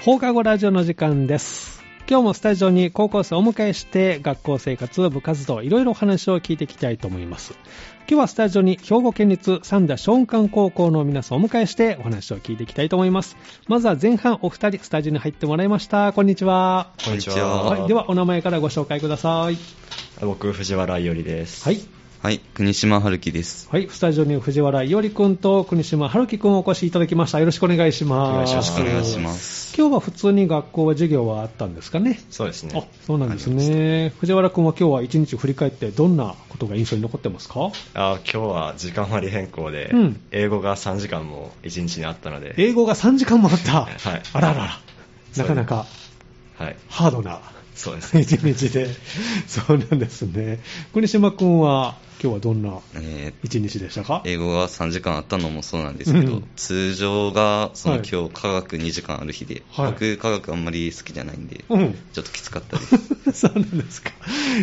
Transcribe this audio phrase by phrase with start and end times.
[0.00, 1.84] 放課後ラジオの時間です。
[2.08, 7.52] 今日もスタジオに高校生をお迎えして、学校生活、部活動、いろいろお話を聞いていきたいと思います。
[8.08, 13.36] 今日はスタジオに兵庫県立三田松漢高校の皆さんをお迎えしてお話を聞いていきたいと思います。
[13.68, 16.14] まずは前半お二人スタジオに入ってもらいました。
[16.14, 16.92] こんにちは。
[17.04, 19.58] こんにちは、はいではお名前からご紹介ください。
[20.22, 21.62] 僕、藤原伊織です。
[21.66, 21.99] はい。
[22.22, 23.66] はい、国島春樹です。
[23.70, 27.40] はい、スタジオに藤原伊織くんと国島春樹くんをお越しいただきました。
[27.40, 28.50] よろしくお願いします。
[28.52, 29.74] よろしくお願いします。
[29.74, 32.18] 今日は普通に学校は授業はあったんですかね？
[32.20, 34.12] あそうですね。、そうなんですね。
[34.20, 37.70] 藤原くんは今日は一日振り返ってどんなことが印象に残ってますか？
[37.94, 43.86] あ今日は時間割変更で、うん英語が3時間も1日にあったので、英語が3時間もあった。
[43.86, 43.96] はい
[44.34, 44.80] あららら。
[45.38, 45.86] なかなか
[46.58, 46.76] はい。
[46.90, 47.40] ハードな
[47.82, 48.20] そうですね。
[48.22, 48.88] 一日で。
[49.48, 50.60] そうなんですね。
[50.92, 54.22] 国島くんは今日はどんなえー一日でしたか？
[54.26, 61.94] 英語が3時間あったのもそうなんですけど、うん通常がその、はい今日科学2時間ある日で、はい僕科学あんまり好きじゃないんで、うん。
[62.12, 62.98] ちょっときつかったです。
[63.32, 64.10] そうなんですか。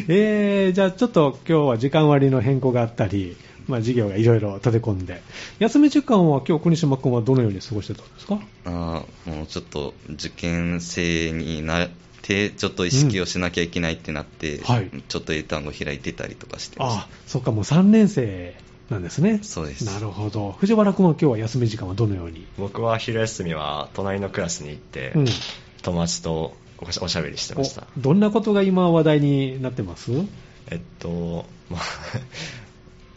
[0.08, 3.36] えー、じゃあちょっと今日は時間割の変更があったり、
[3.68, 5.22] まあ授業がいろいろ立て込んで、
[5.60, 8.40] 休み時間は今日国島君はどのように過ごしてたんですか？
[8.66, 11.90] あーもうちょっと受験生になっ
[12.22, 18.56] て、ちょっと意識をしなきゃいけないってなって、はいちょっと英単語開いてたりとかしてああ、そっか、もう3年生
[18.90, 19.40] なんですね。
[19.44, 20.54] そうですなるほど。
[20.60, 22.46] 藤原君は今日は休み時間はどのように？
[22.58, 25.26] 僕は昼休みは隣のクラスに行って、うん。
[25.82, 27.88] 友達とおしおしゃべりしてました。
[27.98, 30.12] おどんなことが今話題になってます？
[30.70, 31.82] えっと、まあ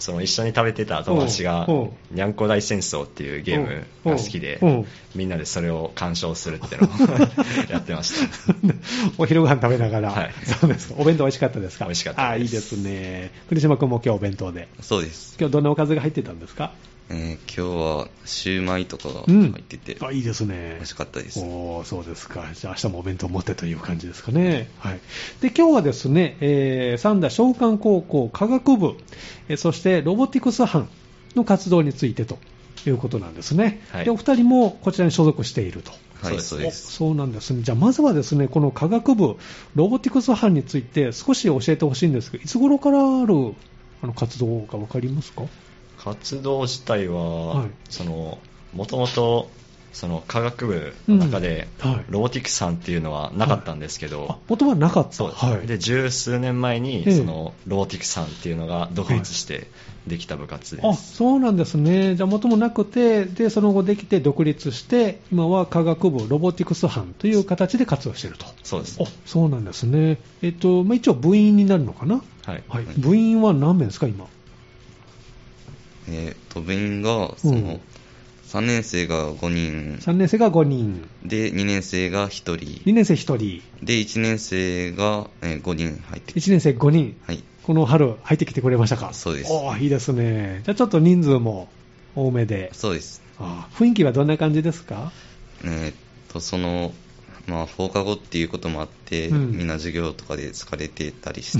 [0.00, 1.66] その一緒に食べてた友達が
[2.10, 4.58] にゃんこ大戦争っていうゲームが好きで
[5.14, 7.18] みんなでそれを鑑賞するっていうのを
[7.70, 8.54] やってました。
[9.18, 10.94] お昼ご飯食べながら、はいそうですか。
[10.98, 11.84] お弁当美味しかったですか？
[11.84, 13.30] 美味しかったですああ、いいですね。
[13.48, 14.68] 国島君も今日お弁当で。
[14.80, 15.36] そうです。
[15.38, 16.72] 今日どんなおかずが入ってたんですか？
[17.12, 20.74] えー今日はシューマイとかが入ってて、あ、いいですね。
[20.76, 21.40] 美味しかったです。
[21.40, 22.46] おーそうですか。
[22.54, 24.70] じゃあ明日もお弁当持ってという感じですかね。
[24.78, 25.00] はい。
[25.40, 28.94] で、今日はですね、えー、三田商館高校科学部、
[29.48, 30.88] えーそしてロボティクス班
[31.34, 32.38] の活動についてと
[32.86, 33.82] いうことなんですね。
[33.90, 35.90] はいで、お二人もこちらに所属していると。
[36.22, 36.86] はい、そううです。
[36.86, 37.62] おそうなんですね。
[37.64, 39.36] じゃあまずはですね、この科学部、
[39.74, 43.54] ロボティクス班について少し教えてほしいんですけど、いつ頃からある
[44.02, 45.42] あの活動かわかりますか？
[46.02, 47.70] 活動自体は、はい。
[47.90, 48.38] その
[48.72, 49.50] もともと
[49.92, 52.04] その科学部の中で、うんはい。
[52.08, 55.24] ロボティクスさんっていうのはなかったんですけど、あ、元はなかった。
[55.24, 55.66] はい。
[55.66, 57.18] で十数年前に、ええ。
[57.18, 59.66] そのロボティクスさんっていうのが独立して
[60.06, 68.46] できた部活です、あそうなんですね、じゃあ元もなくて、でその後できて独立して、今は科学部ロボティクス班という形で活動していると。
[68.62, 68.98] そうです。
[69.02, 74.26] あそうなんですね、えっとまあ、一応、部員になるのかな、はい、はい、部員は何名ですか、今？
[76.10, 77.80] えーと、部員が、その、うん
[78.50, 87.44] 3年生が5人、3年生が5人、で、2年生が1人、2年生1人、で、1年生が、えー5人入ってきて、1年生5人、はい。
[87.62, 89.10] この春、入ってきてくれましたか？
[89.14, 89.52] そうです。
[89.52, 91.68] おーいいですね、じゃあちょっと人数も
[92.16, 93.22] 多めで、そうです。
[93.38, 95.12] あー雰囲気はどんな感じですか？
[95.62, 96.92] えーと、その、
[97.46, 99.52] まあ、放課後っていうこともあって、うん。
[99.58, 101.56] みんな授業とかで疲れてたりし、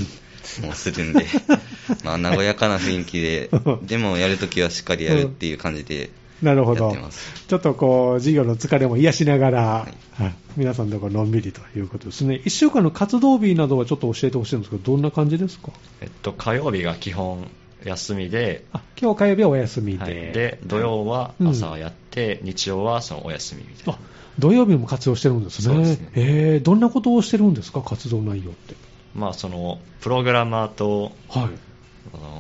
[0.63, 1.27] もうするんで、
[2.05, 3.51] まあ、和やかな雰囲気で、
[3.83, 6.11] でもやるときはしっかりやるっていう感じで、
[6.43, 6.87] なるほど。
[6.87, 7.45] やってます。
[7.49, 10.35] ちょっとこう、授業の疲れも癒しながら、いはい。
[10.57, 12.41] 皆さんのところのんびりということですね。
[12.45, 15.71] 1週間の活動日などはちょっと教えてほしいんですけど、どんな感じですか？
[16.01, 17.47] えっと、火曜日が基本
[17.85, 18.65] 休みで。
[18.73, 20.05] あ、今日火曜日はお休みで。
[20.05, 23.99] はい、で土曜は朝やって、日曜はそのお休みみたいあな、
[24.39, 25.75] 土曜日も活動してるんですね。
[25.75, 26.11] そうですね。
[26.15, 28.75] えー、どんなことをしてるんですか、活動内容って。
[29.15, 31.49] まあそのプログラマーとはい。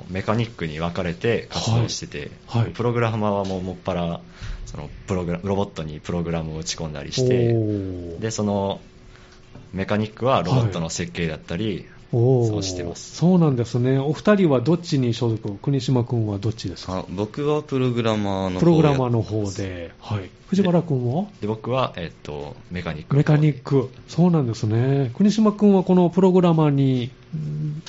[0.09, 2.63] メカニックに分かれて活動してて、はい。
[2.65, 2.73] はい。
[2.73, 4.21] プログラマーはもうもっぱら
[4.67, 7.55] そのプログラロボットにプログラムを打ち込んだりして
[8.19, 8.81] でその
[9.73, 12.48] メカニックはロボットの設計だったり、おー。
[12.48, 13.16] そうしてます。
[13.16, 13.98] そうなんですね。
[13.98, 15.54] お二人はどっちに所属？
[15.54, 16.98] 国島君はどっちですか？
[16.98, 19.93] あ僕はプログラマーの方プログラマーのや方で。
[20.00, 20.31] はい。
[20.48, 21.27] 藤原君は？
[21.41, 27.83] で僕は、えっと、メカニックのメカニック、そうなんですね、国島君はこのプログラマーにうん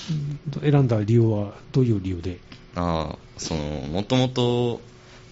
[0.61, 2.37] 選んだ理由はどういう理由で、
[2.75, 4.79] あーそのもともと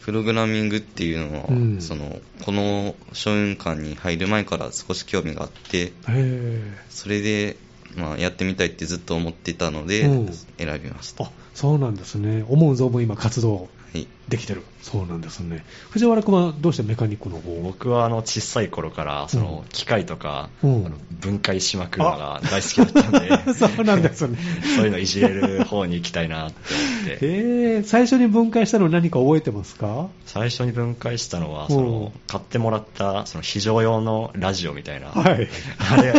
[0.01, 1.81] プログラミングっていうのは、うん。
[1.81, 7.57] そのこの小雲館に入る前から少し興味があってへそれで、
[7.95, 10.33] まあ、やってみたいってずっと思ってたので、うん。
[10.57, 11.25] 選びました。
[11.25, 13.69] あそうなんですね、思う存分今、活動。
[13.93, 14.07] はい。
[14.29, 14.63] できてる。
[14.81, 15.65] そうなんですね。
[15.89, 17.61] 藤原君はどうしてメカニックの方を？
[17.61, 20.85] 僕はあの小さい頃からその機械とか、うん。
[20.85, 23.53] あの分解しまくるのが大好きだったんで。
[23.53, 24.37] そうなんですね。
[24.77, 26.59] そういうのいじれる方に行きたいなって
[27.03, 27.25] 思って。
[27.25, 27.81] え。
[27.83, 30.07] ー、最初に分解したの何か覚えてますか？
[30.25, 31.69] 最初に分解したのはうん。
[31.69, 35.49] その買ってもらったその非常用のラジオみたいな、はい。
[35.91, 36.13] あれ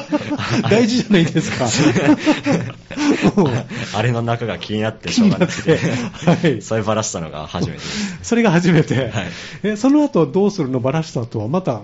[0.68, 1.68] 大事じゃないですか。
[3.94, 5.78] あれの中が気になってしょうがなくて。
[5.78, 6.60] はい。
[6.60, 8.94] そればらしたのが初めてです それが初めて。
[8.94, 9.10] はい。
[9.62, 11.80] え、その後どうするのバラした後はまた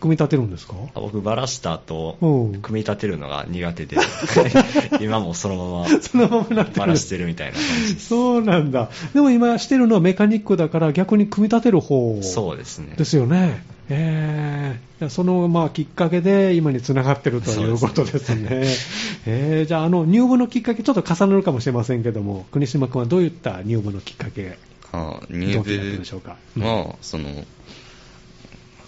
[0.00, 0.74] 組み立てるんですか？
[0.94, 2.60] あ僕ばらした後うん。
[2.60, 3.96] 組み立てるのが苦手で。
[5.00, 8.90] 今もそのまそのままばらしてるみたいな感じそうなんだ。
[9.14, 12.94] でも今してるのはメカニックだから逆に組み立てる方そうですね。
[12.96, 13.62] ですよね。
[13.88, 15.08] えー。
[15.08, 18.48] そのまあきっかけで今につながってるということですね。
[19.26, 19.68] えー。
[19.68, 24.58] じゃああの入部のきっかけちょっと重なるかもしれませんけども、国島君はどういった入部のきっかけ
[24.94, 26.14] あ入どうやって
[26.56, 27.44] 部は、その、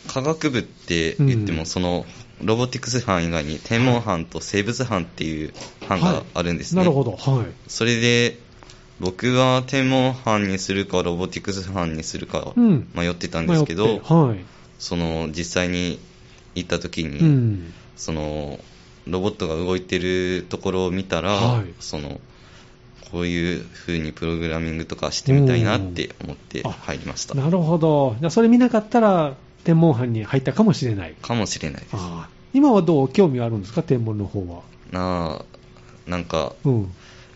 [0.06, 2.06] 科学部って言っても、うんその、
[2.42, 5.52] ロボティクス班以外に天文班と生物班っていう
[5.88, 6.82] 班があるんですね。
[6.82, 7.12] なるほど。
[7.12, 7.46] はい。
[7.66, 8.38] それで、
[9.00, 14.44] 僕は天文班にするかロボティクス班にするかうん迷ってたんですけど、迷ってはい。
[14.78, 15.98] その実際に
[16.54, 17.74] 行った時に、うん。
[17.96, 18.60] その
[19.06, 22.20] ロボットが動いてるところを見たら、はいその
[23.12, 27.34] こういう風にプログラミングとかしてみたいなって思って入りました。
[27.34, 28.16] なるほど。
[28.20, 31.14] じゃあそれ見なかったら天文班に入ったかもしれない。
[31.22, 31.90] かもしれないです。
[31.94, 33.08] あー今はどう？
[33.08, 33.82] 興味あるんですか？
[33.82, 34.62] 天文の方は。
[34.90, 35.44] なあ
[36.10, 36.92] なんかうん。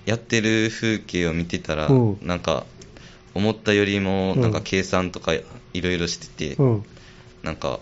[0.06, 2.64] やってる風景を見てたら、うんなんか
[3.34, 5.42] 思ったよりもうんなんか計算とかい
[5.80, 6.84] ろいろしてて、うん。
[7.42, 7.80] なんか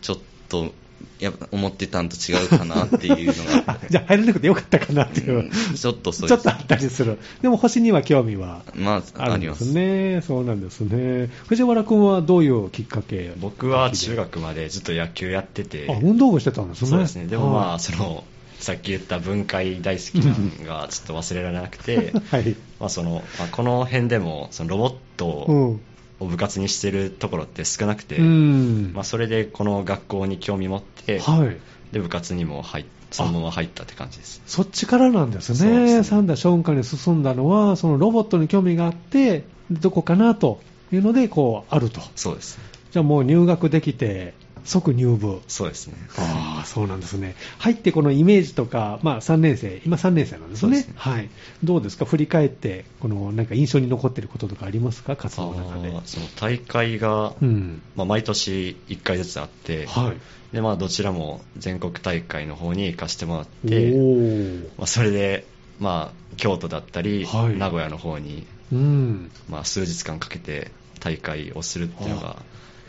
[0.00, 0.18] ちょっ
[0.48, 0.72] と
[1.18, 5.36] やっぱ思ってたんと違うかなっていうのが じゃあ入らなくてよかったかなっていう。
[5.36, 7.18] うんちょっとそうですちょっとあったりする。
[7.42, 10.22] でも星には興味はまああるんでありますすね。
[10.26, 11.30] そうなんですね。
[11.46, 13.32] 藤原君はどういうきっかけ？
[13.38, 16.90] 僕は中学までずっと野球やっててあ、運動部してたんですね。
[16.90, 18.24] そうですねでもまはあその
[18.58, 20.34] さっき言った分解大好きな
[20.64, 22.56] のがちょっと忘れられなくて はい。
[22.80, 25.80] まあその、まあ、この辺でもそのロボットうん。
[26.20, 28.92] を部活にしてるところって少なくて、うん。
[28.94, 31.56] まあ、それでこの学校に興味持って、はい。
[31.92, 35.96] で部活にも入っそのまま入ったって感じですそっちからなんですそうですね。
[35.98, 40.60] ね三田松下に進んだのは、そのロボットに興味があって、どこかなと
[40.92, 42.00] いうので、こう、あると。
[42.16, 42.58] そうです
[42.90, 44.34] じゃあもう入学できて、
[44.68, 45.40] 即入部。
[45.48, 47.34] そうですねああ、そうなんですね。
[47.58, 50.82] 入ってこのイメージとか、まあ3年生、今3年生なんですね。
[50.82, 51.30] すねはい。
[51.64, 52.04] どうですか？
[52.04, 55.16] 振り返って、このなんか印象に残っていることとかありますか？
[55.16, 55.90] 活動の中で。
[56.04, 57.82] その大会が、うん。
[57.96, 60.54] まあ、毎年1回ずつあって、はい。
[60.54, 65.46] でまあ、どちらも全国大会の方に行かせてもらっおて、ーまあ、それで、
[65.78, 69.30] まあ、京都だったり、はい名古屋の方に、うん。
[69.48, 70.70] まあ、数日間かけて
[71.00, 72.36] 大会をするっていうのが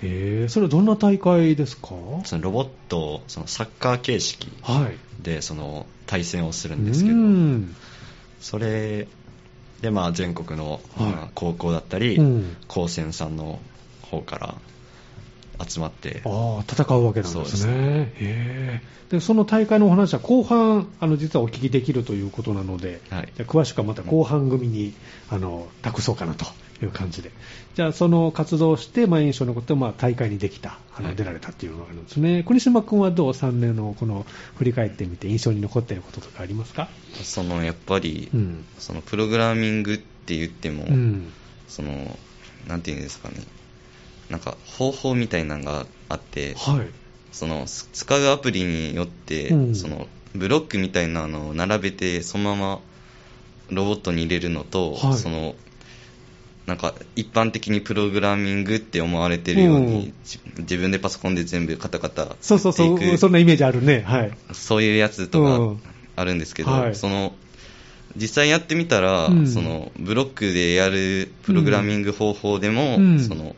[0.01, 1.90] へえ、それはどんな大会ですか？
[2.25, 4.98] そのロボットをそのサッカー形式はい。
[5.24, 7.75] でその対戦をするんですけど、うん。
[8.40, 9.07] それ
[9.81, 10.81] でまあ全国の、
[11.36, 12.57] 高校だったり、うん。
[12.68, 13.60] 高専さんの
[14.01, 14.56] 方から
[15.67, 18.11] 集まって、ああ、戦うわけなんですね。
[18.13, 18.81] そえ。
[19.09, 24.94] で、その大会のお話は後半、あの、実はお聞きできるということなので、はい詳しくはまた後半組に、
[25.29, 26.45] あの、託そうかなと
[26.83, 27.31] いう感じで。
[27.75, 32.44] じゃあ、その活動をして、まあ、印象に残って、まあ、大会にできた、あの、はい出られたっていうのがあるんですね。
[32.44, 34.25] 国島君はどう ?3 年のこの、
[34.57, 36.88] 振り返ってみて印象に残っていることとかありますか？
[37.23, 38.65] そのやっぱり、うん。
[38.77, 41.31] そのプログラミングって言っても、うん。
[41.67, 42.17] その
[42.67, 43.35] なんていうんですかね
[44.30, 46.88] なんか方法みたいなのがあってはい。
[47.31, 49.76] そのす使うアプリによって、うん。
[49.76, 52.80] そのブロックみたいなのを並べてそのまま
[53.69, 55.14] ロボットに入れるのと、はい。
[55.14, 55.56] その
[56.66, 60.14] なんか一般的にプログラミングって思われてるように、うん。
[60.24, 64.02] じ自分でパソコンで全部カタカタそうそうそう、そんなイメージあるね。
[64.02, 64.31] はい。
[64.54, 65.78] そういうやつとうん。
[65.78, 65.83] か
[66.16, 66.95] あるんですけど、はい。
[66.95, 67.33] その
[68.16, 69.48] 実際やってみたら、うん。
[69.48, 73.19] そのブロックでやるプログラミング方法でも、うん。
[73.19, 73.56] その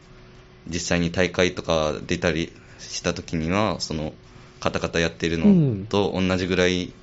[0.68, 4.14] 実際に大会とか出たりした時にはその
[4.60, 6.94] カタカタやってるのと同じぐらい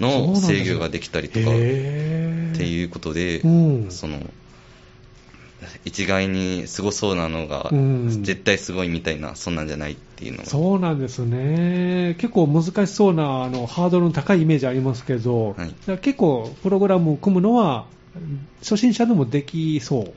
[0.00, 3.90] の制御ができたりとかってういうことで、うん。
[3.90, 4.20] その
[5.84, 8.24] 一概にすごそうなのが、うん。
[8.24, 10.44] 絶対すごいみたいなそんなんじゃないっていうのが。
[10.44, 12.16] そうなんですね。
[12.18, 15.98] 結構難しそうなあのハードルの高いイメージありますけど、はい。
[15.98, 17.86] 結構プログラムを組むのは
[18.60, 20.12] 初心者でもできそう？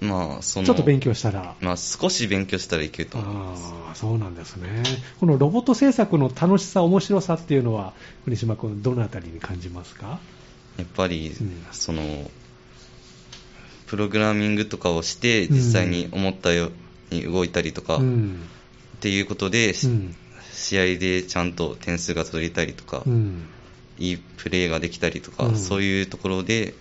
[0.00, 1.54] まあそのちょっと勉強したら。
[1.60, 3.62] まあ、少し勉強したらいけると思います。
[3.64, 4.82] ああ、そうなんですね。
[5.20, 10.18] このロボット制作の楽しさ、面白さっていうのは、国島君、どのあたりに感じますか？
[10.76, 11.66] やっぱり、うん。
[11.72, 12.02] その
[13.86, 16.72] ププログラミングとかをして実際に思ったよ
[17.12, 18.00] うに動いたりとか、っ
[18.98, 19.72] ていうことで、
[20.52, 23.04] 試合でちゃんと点数が取れたりとか、
[24.00, 26.74] いいプレーができたりとか、そういうところで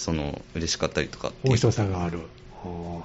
[0.00, 2.20] その嬉しかったりとか面白さがある。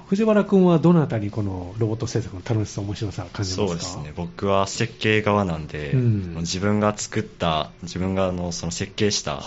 [0.08, 3.66] 藤原君はどのあたりこのロボット制作の楽しさ面白さ感じますか？
[3.68, 4.12] そうですね。
[4.14, 9.42] 僕は設計側なんで、うん、自分が作った自分がのその設計した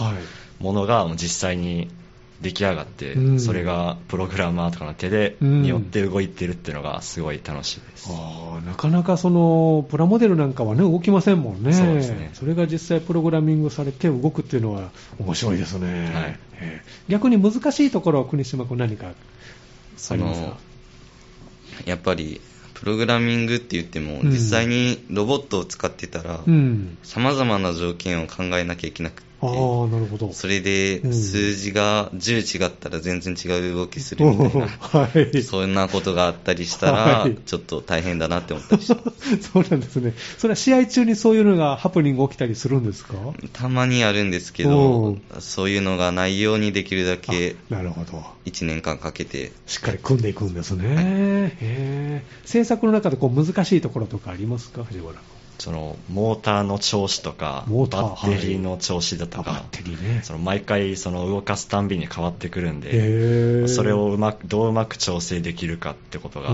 [0.59, 1.89] ものが実際に
[2.41, 11.73] 出来上がって、うん、それがプログラマーとかの手で、うん、によって動いてるっていうのがすごい楽しいです、あなかなかそのプラモデルなんかはね動きませんもんね。
[11.73, 12.31] そうですね。
[12.33, 16.39] それが実際プログラミングされて動くっていうのは面白いですね、はい。
[16.61, 19.11] えー、逆に難しいところは国島君何か
[19.97, 20.57] その
[21.85, 22.41] やっぱり
[22.73, 26.39] プログラミングって言っても、実際にロボットを使ってたら、
[27.03, 30.33] さまざまな条件を考えなきゃいけなくああ、なるほど。
[30.33, 38.87] それで、数字が10違ったら全然違う動きするみたいな、はい、そんなことがあったりしたら、ちょっと大変だなって思ったりし
[39.41, 40.13] そうなんですね。
[40.37, 43.13] それは試合中にそういうのが、ハプニング起きたりするんですか？
[43.53, 48.23] たまにあるんですけど、そういうのがないようにできるだけ、なるほど。
[48.45, 49.51] 1年間かけて。
[49.67, 50.95] しっかり組んでいくんですね。
[50.95, 51.05] はい、
[51.61, 55.38] へ制作の中でこう難しいところとかありますか、藤原君。
[55.59, 59.65] そのモーターの調子とかバッテリーの調子だとか、
[60.01, 66.51] ね、その毎回その動かすたんびに変わってくるんでそれをうまくどううまく調整できるかってことが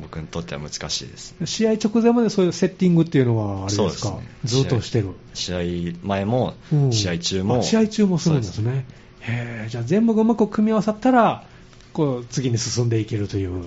[0.00, 1.34] 僕にとっては難しいです。
[1.44, 5.08] 試合直前までそういうセッティングっていうのはあれですか、ね、ずっとしてる。
[5.34, 5.58] 試合
[6.04, 6.54] 前も
[6.92, 7.62] 試合中も。
[7.62, 8.86] 試合中もするんですね。
[9.20, 11.44] へじゃあ全部がうまく組み合わさったら
[11.92, 13.64] こう次に進んでいけるという。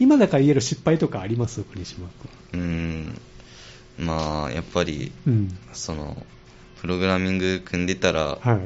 [0.00, 1.62] 今だから言える失敗とかあります？
[1.62, 2.08] 国島
[2.52, 2.60] 君。
[2.60, 3.20] うん
[4.02, 6.16] まあやっぱり、うん、その
[6.80, 8.60] プログラミング組んでたら、は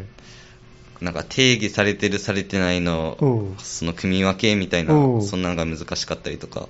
[1.00, 6.66] い、なんか定義されてるされてないのその組み分けみたいなそんなのが難しかったりとか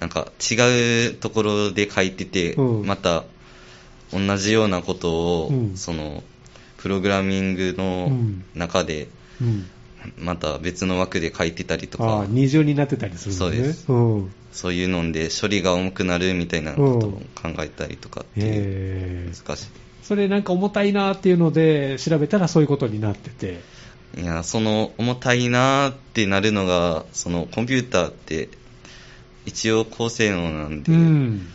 [0.00, 3.24] なんか違うところで書いててまた
[4.12, 5.12] 同じようなこと
[5.44, 6.22] をその
[6.78, 8.10] プログラミングの
[8.54, 9.08] 中で
[10.18, 12.26] また別の枠で書いてたりとか。
[12.28, 13.72] 二重になってたりするんですね。
[13.86, 14.58] そうです。
[14.60, 19.32] そういうので処理が重くなるみたいなことを考えたりとかっていう。
[19.34, 19.66] 難しい、
[20.02, 23.60] それなんか重たいなっていうので調べたらそういうことになってて。
[24.20, 28.50] いやその重たいなってなるのがそのコンピューターって
[29.46, 31.46] 一応高性能なんで、うん、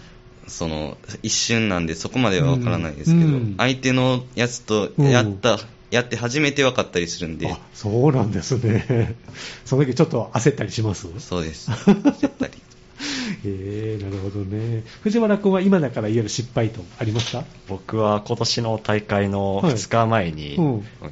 [0.48, 5.60] その一瞬なんでそこまでは分からないですけど、うん、相手のやつとやった、うん
[5.92, 7.56] やって初めて分かったりするんで。
[7.74, 9.16] そうなんですね。
[9.66, 11.08] その時ちょっと焦ったりします？
[11.20, 11.70] そうです。
[11.72, 12.54] 焦ったり。
[13.46, 14.84] えー、なるほどね。
[15.04, 17.44] 藤原君は今だから言える失敗とありますか？
[17.68, 20.60] 僕は今年の大会の2日前に、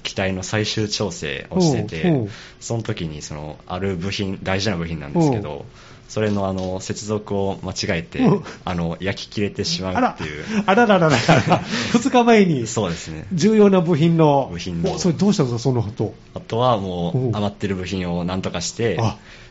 [0.03, 2.27] 機体の最終調整をしてて、
[2.59, 5.65] その時にそのある部品、大事な部品なんですけど、
[6.07, 8.19] それのあの接続を間違えて、
[8.63, 10.43] あの焼き切れてしまうっていう。
[10.65, 11.17] あららららら、
[11.93, 13.25] 2日前に、そうですね。
[13.33, 14.97] 重要な部品の、部品の。
[14.99, 16.13] それどうしたんですか、その後。
[16.33, 18.97] あとはもう、余ってる部品をなんとかして、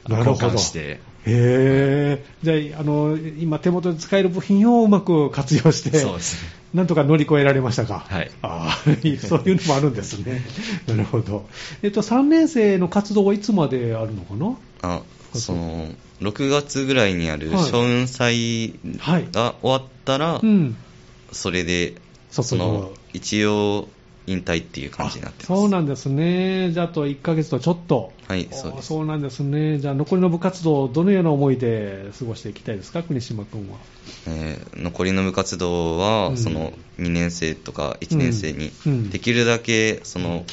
[0.09, 0.59] なるほど。
[0.59, 1.01] して。
[1.27, 6.51] へえ、じゃあ、あの、今手元で使える部品をうまく活用して、そうですね。
[6.75, 8.05] なんとか乗り越えられましたか？
[8.09, 8.31] はい。
[8.43, 8.85] ああ、
[9.27, 10.45] そういうのもあるんですね。
[10.87, 11.49] なるほど。
[11.83, 14.97] えっと、3年生の活動はいつまであるのかな？
[14.97, 15.03] あ、
[15.39, 15.89] その、
[16.21, 18.79] 6月ぐらいにある小雲祭
[19.33, 20.77] が終わったら、はいうん、
[21.33, 21.95] それで、
[22.31, 23.89] その、一応、
[24.27, 25.47] 引退っていう感じになってます。
[25.49, 28.89] そうなんですね、じゃあ、あと1ヶ月とちょっと、はいそうです。
[28.89, 33.77] そうなんですね、じゃあ、残りの部活動、どのような思いで過ごしていきたいですか、国島君は。
[34.27, 38.71] えー、残りの部活動は、うん、その2年生とか1年生に、
[39.11, 40.45] できるだけその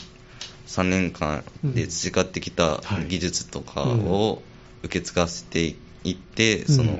[0.67, 4.41] 3年間で培ってきた技術とかを
[4.83, 6.99] 受け継がせていって、その、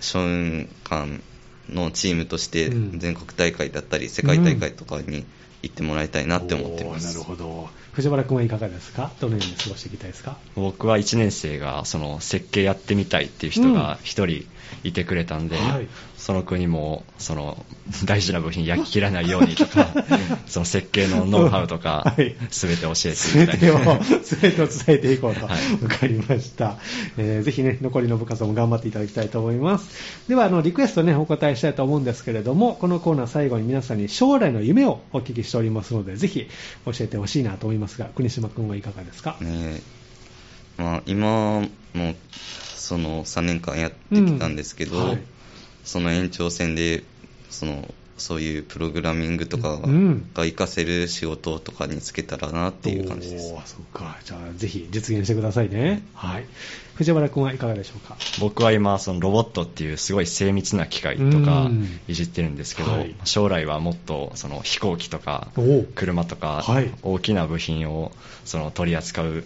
[0.00, 1.22] 初運間
[1.68, 5.24] のチームとして全国大会だったり、世界大会とかに
[5.62, 7.06] 行ってもらいたいなって思ってます。
[7.06, 7.68] なるほど。
[7.92, 9.10] 藤原君はいかがですか？
[9.20, 10.36] どのように過ごしていきたいですか？
[10.54, 14.46] 僕は1年生がその設計やってみたいっていう人が1人
[14.84, 17.64] いてくれたんで、うんはい、その国もその
[18.04, 19.88] 大事な部品焼き切らないようにとか
[20.46, 22.14] その設計のノウハウとか、
[22.50, 23.22] すべて教えていきたい。
[23.22, 23.78] すべてを、
[24.22, 25.46] すべてを伝えていこうと。
[25.46, 26.76] わ、はい、かりました、
[27.18, 27.42] えー。
[27.42, 29.88] ぜひね、残りの部活も頑張っていただきたいと思います。
[30.28, 36.46] では、あの、リクエストね、お答えしたいと思うんですけれども、このコーナー最後に皆さんに将来の夢をお聞きしておりますので、ぜひ
[36.86, 39.80] 教えてほしいなと思いますが、国島君はいかがですか、ね
[40.76, 42.14] まあ、今も
[42.74, 45.08] その3年間やってきたんですけど、うん。
[45.08, 45.22] はい、
[45.84, 47.04] その延長戦で
[47.50, 49.88] そのそういうプログラミングとかが
[50.34, 53.52] 活かせる仕事とかにつけたらなっていう感じです。
[53.52, 54.18] おそっか。
[54.24, 56.02] じゃあ、ぜひ実現してくださいね。
[56.14, 56.44] はい。
[56.94, 58.16] 藤原君はいかがでしょうか？
[58.40, 61.70] 僕は今、そのロボットっていうすごい精密な機械とか
[62.08, 65.48] いじってるんですけど、はい、将来はもっとその飛行機とか
[65.94, 66.62] 車とか
[67.02, 68.12] 大きな部品を
[68.44, 69.44] その取り扱う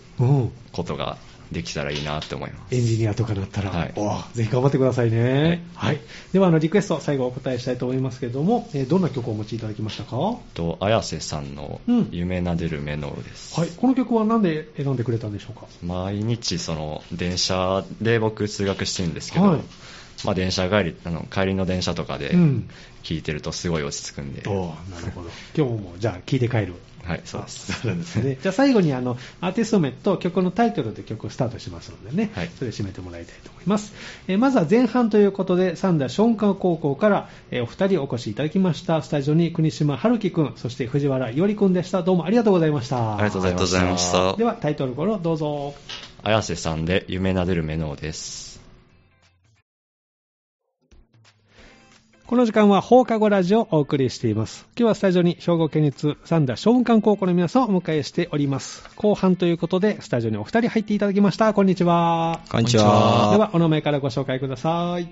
[0.72, 1.16] ことが
[1.54, 2.74] できたらいいなって思います。
[2.74, 6.00] エンジニアとかなったら、はい、おぜひ頑張ってくださいね、はい、はい、
[6.34, 10.36] ではあのリクエスト最後お答えしたいと思いますけれども、えー、どんな曲をお持ちいただきましたか？
[10.52, 11.80] と綾瀬さんの
[12.10, 15.66] 「夢なでるメノウ」です、うん、はい、この曲は何で選んでくれたんでしょうか？
[15.82, 19.60] 毎日その電車で僕通学してるんですけど、はい
[20.24, 22.34] まあ、電車帰りあの帰りの電車とかで
[23.02, 26.74] 聴いてるとすごい落ち着くんで、うん、おなるほど今日もじゃあ聴いて帰る
[27.06, 27.80] はい、そうです。
[27.82, 28.38] そうですね。
[28.42, 33.92] じゃあ最後にあの、アーティスト名と曲のタイトルで曲をスタートしますのでね、はい、それで締めてもらいたいと思います。
[34.26, 39.02] えー、まずは前半ということで、三田松下高校から、えー、お二人お越しいただきました。
[39.02, 42.02] スタジオに国島春樹くん、そして藤原伊織くんでした。
[42.02, 43.16] どうもありがとうございました。
[43.16, 44.36] ありがとうございました。
[44.36, 45.74] ではタイトルコールどうぞ。
[46.22, 48.43] 綾瀬さんで夢なでるメノウです。
[52.34, 54.66] この時間は放課後ラジオをお送りしています。
[54.76, 58.82] 今日はスタジオに兵庫県立三田商雲館高校の皆さんをお迎えしております。
[58.96, 61.54] 後半ということで、スタジオにお二人入っていただきました。
[61.54, 62.40] こんにちは。
[62.50, 63.30] こんにちは。
[63.30, 65.08] では、お名前からご紹介ください。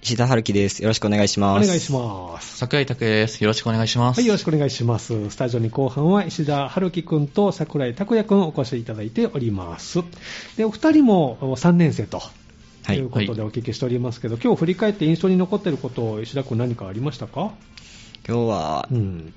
[0.00, 0.80] 石田春樹です。
[0.80, 1.64] よろしくお願いします。
[1.64, 2.58] お願いします。
[2.58, 3.42] 桜井拓也です。
[3.42, 4.20] よろしくお願いします。
[4.20, 5.28] はい、よろしくお願いします。
[5.28, 10.04] スタジオに後半は石田春樹くんと桜井拓也くんお越しいただいております。
[10.56, 12.22] で、お二人も3年生と
[12.96, 17.52] ということでお聞きしておりますけど、はい、今日振り返って印象に残っていることを石田君何かありましたか？
[18.26, 19.34] 今日は、うん、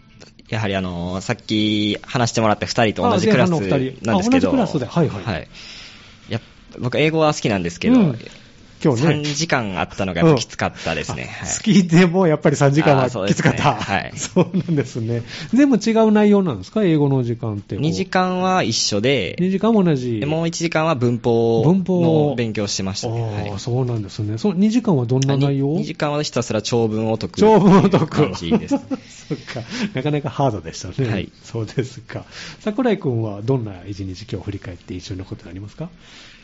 [0.50, 3.66] やはりあのさっき話してもらった2人と同じクラスなんで
[4.24, 5.24] すけど、はいはい。
[5.24, 5.48] はい、
[6.30, 6.40] や
[6.80, 8.20] 僕、英語は好きなんですけど、うん
[8.84, 9.10] 今日ね。
[9.22, 11.24] 3時間あったのがやっぱきつかったですね。
[11.42, 13.76] はい、好きでもやっぱり3時間はきつかった。
[13.76, 14.14] ね、はい。
[14.18, 15.24] そうなんですね。
[15.54, 16.84] 全部違う内容なんですか？
[16.84, 17.76] 英語の時間って。
[17.78, 19.36] 2時間は一緒で。
[19.40, 20.22] 2時間も同じ。
[20.26, 23.50] もう1時間は文法の勉強してましたね。
[23.52, 24.38] ああ、そうなんですね。
[24.38, 27.40] その2時間はどんな内容？2, 時間はひたすら長文を解く。
[27.40, 28.08] 長文を解く。
[28.08, 28.76] 感じです。
[29.30, 29.62] そっか。
[29.94, 31.10] なかなかハードでしたね。
[31.10, 31.30] はい。
[31.44, 32.26] そうですか。
[32.60, 35.90] 桜井君はどんな一日今日振り返って印象に残ってありますか？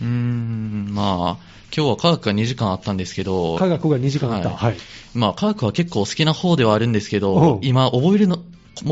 [0.01, 4.49] うーん、まあ、今日は科学が2時間あったんですけど、科学が2時間あった。
[4.49, 4.77] はい。
[5.13, 8.39] まあ、科学は結構好きな方ではあるんですけど、今、覚えるの、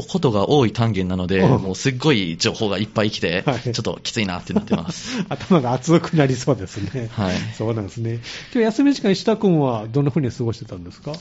[0.08, 5.23] ことが多い単元なので、もうすっごい情報がいっぱい来て、はい、ちょっときついなってなってます。
[5.29, 7.10] 頭が熱くなりそうですね。
[7.13, 7.36] はい。
[7.58, 8.19] そうなんですね。
[8.53, 11.13] 今日休み時間、石田君はどんな風に過ごしてたんですか？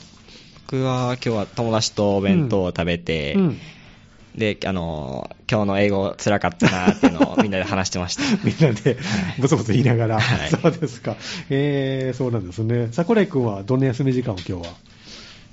[0.69, 3.59] 僕は今日は友達とお弁当を食べて、うんうん
[4.37, 8.23] で、あの、今日の英語辛かったなっていうのをみんなで話してました。
[8.45, 8.97] みんなで、
[9.39, 11.15] ブツブツ言いながら、はい、そうですか。
[11.49, 12.89] えー、そうなんですね。
[12.91, 14.73] 桜井君はどんな休み時間を今日は？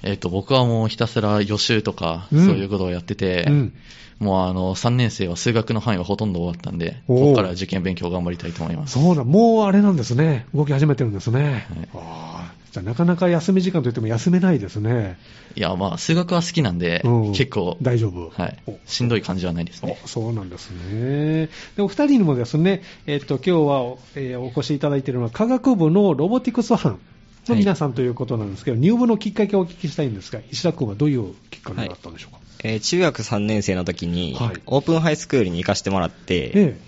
[0.02, 3.72] えっ、と、僕はもうひたすら予習とか、そういうことをやってて、うん、
[4.18, 9.00] もうあの、3年生は数学の範囲はほとんど終わったんで、ここから受験勉強頑張りたいと思います。
[9.00, 10.46] そうだ、もうあれなんですね。
[10.54, 11.66] 動き始めてるんですね。
[11.94, 15.16] はい、じゃあなかなか休み時間といっても休めないですね。
[15.54, 17.76] いや、まあ、数学は好きなんで、うん、結構。
[17.80, 18.30] 大丈夫。
[18.30, 18.58] はい。
[18.84, 19.96] しんどい感じはないですね。
[20.06, 21.50] そうなんですね。
[21.76, 26.98] で、お二人にもですね、えっと、今日は、えー、お越しいただいているのは、科学部のロボティクス班
[27.46, 32.38] の皆さんということなんですけど、はい、入部のきっかけをお聞きしたいんですが、石田君はどういうきっかけだったんでしょうか？
[32.38, 36.80] はい、えー、中学3年生の時に、はい、オープンハイスクールに行かせてもらって、ええ、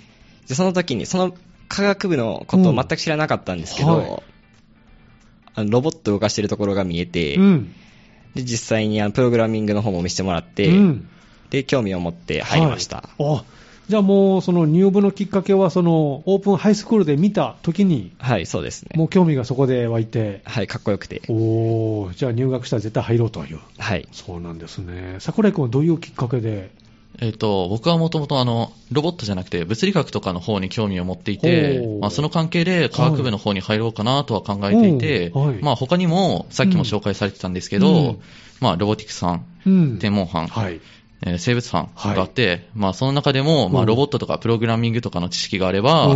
[0.49, 1.33] でその時に、その
[1.69, 4.36] 科学部のことを全く知らなかったんですけど、うん
[5.57, 7.73] あのロボットを動かしてるところが見えて、うん、
[8.35, 11.09] で実際にあのプログラミングの方も見せてもらって、うん、
[11.51, 13.09] で興味を持って入りました。
[13.19, 13.45] はい、
[13.89, 18.91] じゃあもう、その入部のきっかけは、そのオープンハイスクールで見たときに、はい、そうですね。
[18.97, 21.23] もう興味がそこで湧いて、はい、かっこよくて。
[21.29, 23.61] おじゃあ入学したら絶対入ろうという。
[23.79, 24.09] はい。
[24.13, 25.17] そうなんですね。
[25.21, 26.71] 桜井君はどういうきっかけで
[27.19, 38.21] えっ、ー、と、僕はもともとあの、ロボットじゃなくて物理学とかの方に興味を持っていて、まあ、その関係で科学部の方に入ろうかなとは考えていて、はい、まあ他にも、さっきも紹介されてたんですけど、うん、
[38.61, 40.81] まあロボティクス班、うん、天文班、はい。
[41.23, 46.15] えー、生物班があって、はい、まあその中でも、まあロボットとかプログラミングとかの知識があれば、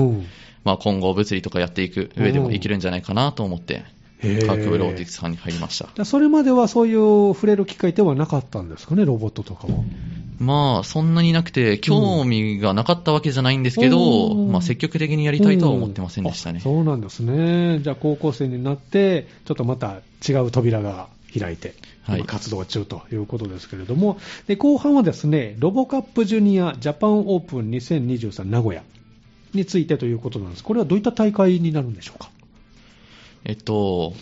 [0.64, 3.84] まあ今後物理とかやっていく上でもいけるんじゃないかなと思って、
[4.20, 6.04] 科学部ロボティクス班に入りました。
[6.04, 9.72] それまではそういう触れる機会ではなかったんですかね、ロボットとかは。
[10.40, 16.24] まあ、そんなになくて、興味がなかったわけじゃないんですけど、うん、まあ、積極的にやりたいとは思ってません。
[16.24, 17.78] でしたね、そうなんですね。
[17.80, 21.74] じゃあ、高校生になって、ちょっとまた違う扉が開いて、
[22.04, 28.82] はい、活動中ということですけれども、で後半はですね、ロボカップジュニアジャパンオープン2023名古屋
[29.54, 30.64] についてということなんです。
[30.64, 32.30] これはどういった大会になるんでしょうか？
[33.44, 34.14] えっと、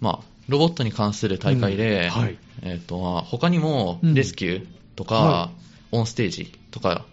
[0.00, 2.20] まあ、ロボットに関する大会で、うん。
[2.22, 4.66] はい、えーと他にもレスキュー
[5.00, 5.50] とか、
[5.92, 7.06] うん、オンステージとか、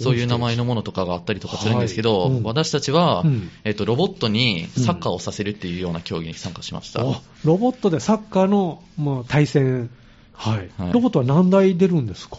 [0.00, 2.30] そういう名前のものとかがあったりとかするんですけど、はい。
[2.32, 7.00] うん、私たちは、うん、えーと、ロボットにサッカーをさせるっていうような競技に参加しました。
[7.44, 9.88] ロボットでサッカーの、まあ、対戦、
[10.32, 12.38] はい、はい、ロボットは何台出るんですか？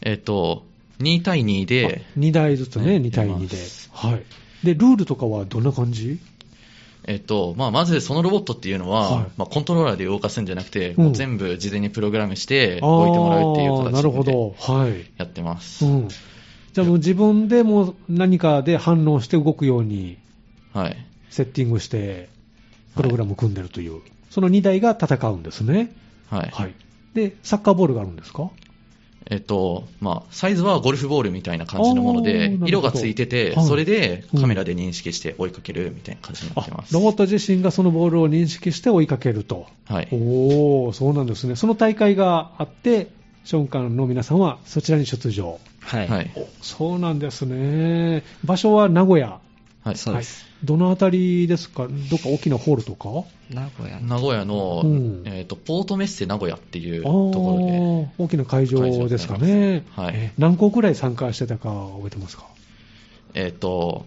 [0.00, 0.64] えっ、ー、と、
[1.00, 2.06] 2対2で。
[2.18, 3.56] 2台ずつね、2対2で。
[3.92, 4.24] はい。
[4.64, 6.18] で、ルールとかはどんな感じ？
[7.10, 14.02] えっとまあ、まずそのロボットっていうのは、はい、まあ、コントローラーで動かすんじゃなくて、うん、全部事前にプログラムして置いてもらうっていう形
[14.84, 20.18] でやってます、うん、じゃあもう自分でも何かで反応して動くように
[21.30, 22.28] セッティングして
[22.94, 25.90] プログラムを組んでるという、はい、その2台が戦うんですね、
[26.28, 26.74] はい、はい、
[27.14, 28.50] でサッカーボールがあるんですか？
[29.30, 36.94] えっと、まあ、サイズはゴルフボールみたいな感じのもので、色がついてて、はい、それでカメラで認識して追いかけるみたいな感じになってます。
[36.94, 39.66] ロボット自身がそのボールを認識して追いかけると。
[39.86, 40.08] はい。
[40.12, 41.56] おー、そうなんですね。
[41.56, 43.08] その大会があって、
[43.44, 45.58] ションカンの皆さんはそちらに出場。
[45.80, 46.08] はい。
[46.08, 46.30] はい、
[46.62, 48.22] そうなんですね。
[48.44, 49.40] 場所は名古屋。
[49.88, 50.46] はい、そうです。
[50.64, 51.86] どのあたりですか？
[51.86, 53.08] どっか大きなホールとか？
[53.50, 54.00] 名古屋。
[54.00, 58.08] 名古屋の、うん、えっ、ー、と、ポートメッセ名古屋っていうところで。
[58.18, 59.84] 大きな会場ですかね。
[59.96, 60.32] はい。
[60.36, 62.44] 何校くらい参加してたか覚えてますか？
[63.34, 64.04] えっ、ー、と、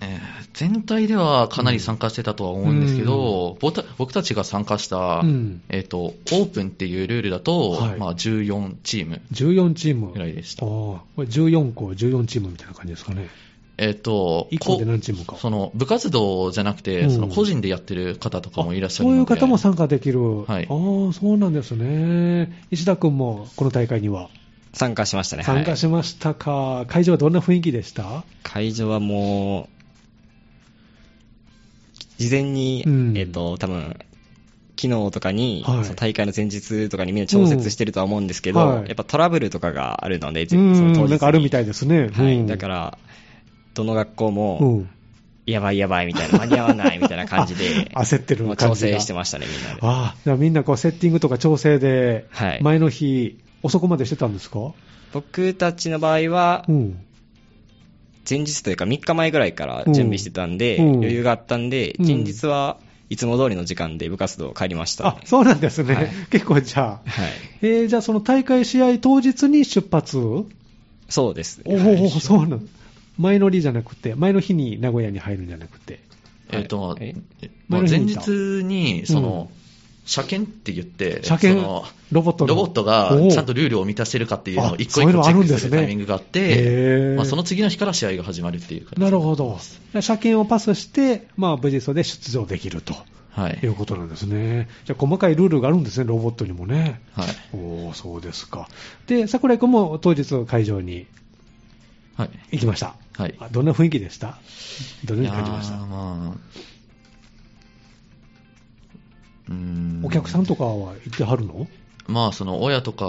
[0.00, 0.18] えー、
[0.52, 10.66] 全体ではかなり参加してたとは思うんですけど、うん、僕たちが参加した、うん、えーと、オープンっていうルールだと、はい、まあ、14チーム14チームぐらいでした。
[10.66, 13.28] あこれ14校、14チームみたいな感じですかね。
[13.76, 15.36] えっ、と、1個で何チームか。
[15.36, 20.44] その部活動じゃなくて、うん、その個人でやってる方とかもいらっしゃるそういう方も参加できる。
[20.44, 20.64] はい。
[20.64, 22.66] ああ、そうなんですね。
[22.70, 24.28] 石田君もこの大会には
[24.72, 25.42] 参加しましたね。
[25.42, 26.52] 参加しましたか。
[26.52, 28.24] はい、会場はどんな雰囲気でした？
[28.44, 29.68] 会場はもう、
[32.18, 33.96] 事前に、うん、えっ、と、多分
[34.76, 42.08] 昨日とかに、はい、大会の前日とかにみんな調節してるとは思うんですけど、うんはい、やっぱトラブルとかがあるので、その当日なんかあるみたいですね。
[42.08, 42.46] はい。
[42.46, 42.98] だから、
[43.74, 44.84] どの学校も、
[45.46, 49.80] やばいやばいみたいな、間に合わないみたいな感じで、 焦ってる調整してましたね、みんなで。
[49.82, 52.26] ああ、みんなこうセッティングとか調整で、
[52.60, 54.72] 前の日、遅くまでしてたんですか？
[55.12, 56.64] 僕たちの場合は、
[58.28, 62.78] 前日というか3日前ぐらいから準備してたんで、余裕があったんで、前日は
[63.10, 65.94] いつも通りの時間で部活動帰りました、ね、あ、そうなんですね。
[65.94, 67.10] はい、結構じゃあ。
[67.10, 67.30] はい。
[67.62, 70.18] えー、じゃあその大会試合当日に出発？
[71.10, 71.60] そうです。
[71.66, 72.68] おお、そうなん
[73.18, 76.00] 前乗りじゃなくて、前の日に名古屋に入るんじゃなくて。
[76.50, 76.98] えっ、ー、と、
[77.68, 78.30] まあ、前日
[78.64, 79.64] に、その、うん
[80.06, 81.84] 車検って言って、車検？
[82.12, 89.58] ロボットロボットがちゃんとルールを満たせるかっていうのを一個一個チェックするタイミングがあって、まあ、その次の日から試合が始まるっていうなるほど。
[90.00, 92.94] 車検をパスして、まあ、無事そで出場できると。
[93.30, 94.68] はい、いうことなんですね。
[94.84, 97.00] じゃあ、細かいルールがあるんですね、ロボットにもね。
[97.14, 97.26] はい。
[97.52, 98.68] おそうですか。
[99.08, 101.08] で、桜井君も当日会場に
[102.50, 102.94] 行きました。
[103.16, 103.34] はい。
[103.50, 104.38] どんな雰囲気でした？
[105.04, 105.76] どのように感じました？
[105.78, 106.38] まあ、
[109.50, 110.02] うん。
[110.04, 111.66] お客さんとかは行ってはるの？
[112.06, 113.06] まあ、その親とか、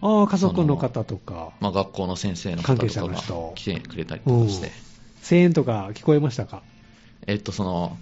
[0.00, 3.22] あ家族の方とか、まあ、学校の先生の方とかが
[3.54, 4.72] 来てくれたりとかして、うん、
[5.22, 6.62] 声援とか聞こえましたか？
[7.28, 7.96] えっと、その、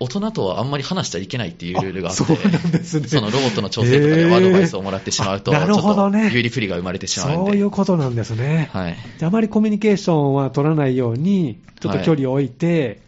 [0.00, 3.08] 大人とはあんまり話しちゃいけないっていうルールがあって、そうなんですね。
[3.08, 6.30] そのロボットの調整とかでアドバイスをもらってしまうと、なるほどね。
[6.32, 7.50] 有利不利が生まれてしまうんで。
[7.50, 8.70] そういうことなんですね。
[8.72, 8.96] はい。
[9.22, 13.00] あまりコミュニケーションは取らないように、ちょっと距離を置いて、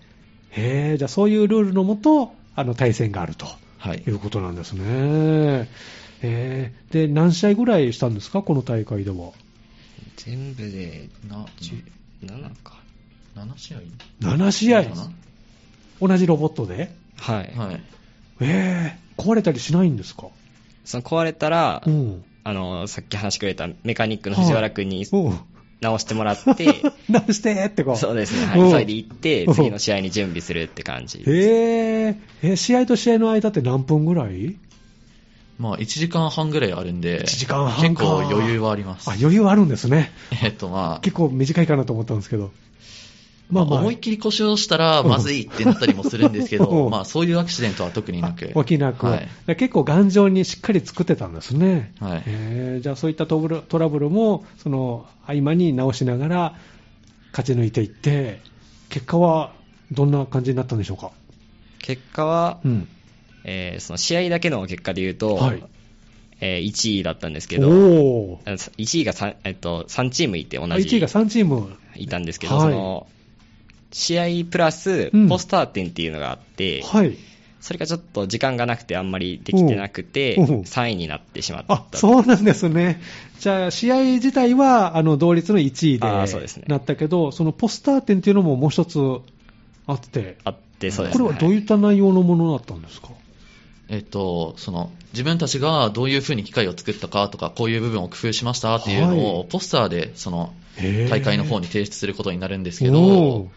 [0.52, 3.46] はい、へえ、じゃあそういうルールのもと、あの、対戦があると。
[3.78, 4.02] はい。
[4.06, 5.68] いうことなんですね。
[6.22, 9.32] えー、で、何試合ぐらいしたんですか、この大会では。
[10.16, 11.46] 全部で、な、
[12.22, 12.78] 7か。
[13.36, 13.78] 7試合
[14.20, 14.84] ?7 試合
[16.00, 16.90] 同じロボットで？
[17.16, 17.52] はい。
[17.56, 17.80] はい。
[18.40, 20.28] えー、壊れたりしないんですか？
[20.84, 25.06] その壊れたら、うん、あの、さっき話してくれたメカニックの藤原君に、
[25.80, 27.96] 直してもらって、 直してってこう。
[27.96, 28.46] そうですね。
[28.46, 28.70] はい。
[28.70, 34.56] それで行って、次の試合に準備するって感じへえー、試合と試合の間って何分ぐらい？
[35.58, 39.10] まあ、1時間半ぐらいあるんで、1時間半結構余裕はあります。
[39.10, 40.10] あ、余裕はあるんですね。
[40.42, 41.00] えっとまあ。
[41.00, 42.50] 結構短いかなと思ったんですけど。
[43.50, 48.52] まあ、まあ、思いっきり故障したらまずいってなったりもするんですけど、まあそういうアクシデントは特になく。
[48.54, 51.92] 起きなく、はい、結構頑丈にしっかり作ってたんですね。
[52.00, 53.38] はい、えー、じゃあそういったト
[53.78, 56.54] ラブルも、その合間に直しながら
[57.32, 58.40] 勝ち抜いていって、
[58.88, 59.52] 結果は
[59.90, 61.10] どんな感じになったんでしょうか？
[61.78, 62.88] 結果は、うん、
[63.44, 65.62] えー、その試合だけの結果で言うと、はい、
[66.40, 70.72] えー、1位だったんですけど、1位が 3,、えっと、3チームいて同じ。
[70.72, 71.76] 1位が3チーム。
[71.96, 73.06] いたんですけど、はい、その、
[73.92, 77.16] 試合プラス、ポスター点っていうのがあって、はい。
[77.60, 81.74] それがちょっと時間がなくてあんまりできてなくて、3位になってしまった。
[81.74, 83.00] あそうなんですね、
[83.38, 86.06] じゃあ、試合自体はあの同率の1位で
[86.66, 88.98] なったけど、そ、ね、そのポスター展っていうのももう一つ
[89.86, 93.08] あって、あってそうです、ね、これはどういった内容のものだったんですか、
[93.90, 100.54] えっと、その自分たちがどういうふうに機械を作ったかとか、こういう部分を工夫しましたっていうのを、ポスターでその
[101.10, 103.48] 大会の方に提出することになるんですけど、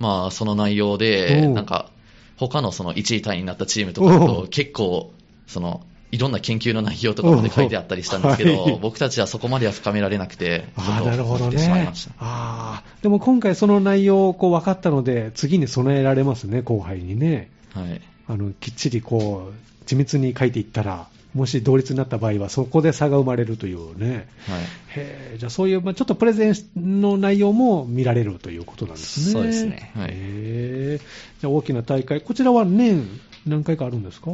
[0.00, 1.90] まあ、その内容で、なんか、
[2.36, 5.12] 他のその1位単位になったチームとかと結構、
[5.46, 11.92] その、いろんな研究の内容とかまで書いてあったりしたんですけど、 はい、僕たちはそこまでは深められなくて、あなるほどね。
[12.18, 17.50] あでも今回その内容こう分かったので、次に備えられますね、後輩にね。
[17.74, 18.00] はい。
[18.26, 24.62] あの、きっちりこう、緻密に書いていったら、もし同率になった場合は、そこで差が生まれるというね、はい、
[24.96, 29.32] へじゃあそういう、まあ、ちょっとプレゼンの内容も見られるということなんですね。
[29.32, 29.92] そうですね。
[29.94, 31.00] はい、へ
[31.40, 33.08] じゃあ大きな大会、こちらは年
[33.46, 34.32] 何回かあるんですか？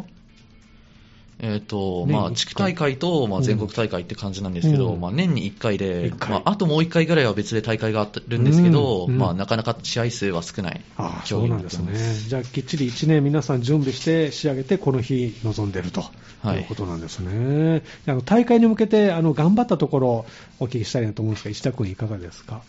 [1.38, 6.30] えーとまあ、地区大会と、まあ、全国大会って感じなんですけど、うん、まあ、年に1回で、回。
[6.30, 9.12] まあ、あともう1回ぐらいは別で大会があるんですけど、うん。
[9.12, 11.92] うん、まあ、なかなか試合数は少ないあそうなんですね、
[12.28, 16.04] じゃあきっちり1年皆さん準備して仕上げて、この日臨んでいると。
[16.44, 16.60] い。
[16.60, 20.26] うことなんですね、はい、あの大会に向けてあの頑張ったところ、
[20.58, 22.62] お聞きしたいなと思うんですが、石田君、いかがですか？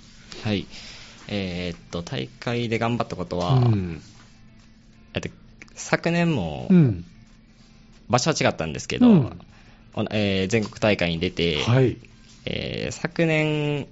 [0.44, 0.66] はい。
[1.30, 4.02] えー、っと大会で頑張ったことは、うん、
[5.76, 7.06] 昨年も、うん
[8.10, 9.40] 場所は違ったんですけど、うん、
[10.12, 11.98] えー、全国大会に出て、はい、
[12.46, 13.88] えー、昨年、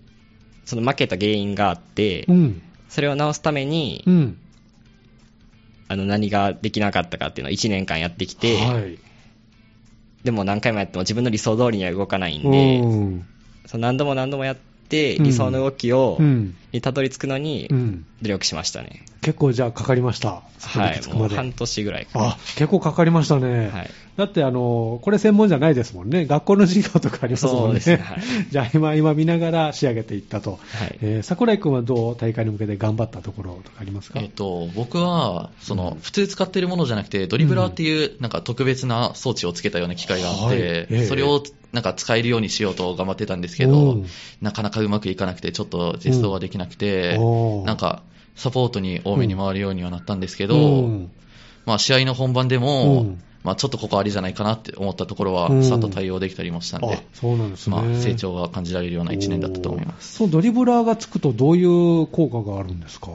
[0.65, 4.37] その負けた原因があって、うん、それを直すために、うん、
[5.87, 8.97] あの何ができなかったかっていうのを1年間やってきて、はい、
[10.23, 12.81] でも何回もやっても自分の理想通りには動かないんで、
[13.67, 16.17] その何度も何度もやって、理想の動きを、
[16.71, 17.67] にたどり着くのに
[18.21, 19.03] 努力しましたね。
[19.21, 20.43] 結構じゃあかかりました。
[20.61, 23.69] はい、もう半年ぐらいあ、結構かかりましたね。
[23.69, 23.89] はい。
[24.17, 26.25] だってあの、これ専門じゃないですもんね。
[26.25, 27.81] 学校の授業とかありますもんね。
[27.85, 27.97] ね。
[27.97, 30.51] はい、 じゃあ今、今見ながら仕上げていったと。
[30.51, 30.97] はい。
[31.01, 34.19] えー、桜井君はどう大会に向けて頑張ったところとかありますか？
[34.21, 40.57] えっ、と、僕は、その、うん、普通使ってるものじゃなくて、ドリブラーっていう、なんか特別な装置をつけたような機械があって、はい。
[40.59, 44.01] えー、それをなんか使えるようにしようと頑張ってたんですけど、
[44.41, 47.17] なかなかうまくいかなくて、ちょっと実装はできなくて、
[47.65, 48.01] なんか、
[48.37, 50.87] サポートに多めに回るようにはなったんですけど、
[51.65, 60.15] まあ、試合の本番でも、まあ、ちょっとここありじゃないかなって思ったところは、さっと対応できたりもしたんで、そうなんですね、まあ、成長が感じられるような1年だったと思います。
[60.17, 63.11] そうドリブラーがつくと、どういう効果があるんですか？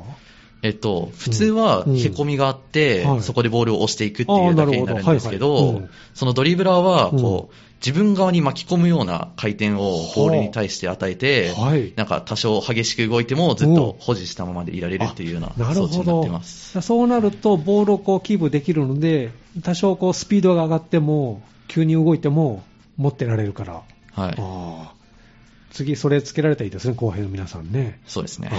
[0.62, 3.12] えっと、普通はへこみがあって、うん。
[3.12, 5.74] うん、そこでボールを押していくっていうだけになるんですけど、はいはい。
[5.76, 9.76] うん、そのドリブラーはこう、自分側に巻き込むような回転を
[10.14, 16.80] ボールに対して与えて、はい、なんか多少激しく動いてもずっと保持したままでいられるっていうような装置になってます。
[16.82, 22.62] そうなると、ボールをこうキープできるので、多少こうスピードが上がっても、急に動いても
[22.96, 23.82] 持ってられるから。
[24.12, 25.74] はい。
[25.74, 28.00] 次、それつけられたらいいですね、後輩の皆さんね。
[28.06, 28.50] そうですね。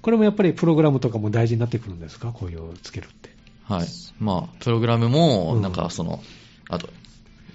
[0.00, 3.30] これもやっぱりプログラムとかも大事になってくるんですか、こういうつけるって。
[3.64, 3.86] はい。
[4.18, 6.14] まあ、プログラムも、なんかその、
[6.70, 6.88] うん、あと、